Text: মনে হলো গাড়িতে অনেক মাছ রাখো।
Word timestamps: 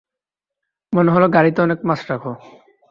মনে 0.93 1.09
হলো 1.11 1.27
গাড়িতে 1.35 1.59
অনেক 1.61 1.79
মাছ 1.83 2.01
রাখো। 2.11 2.31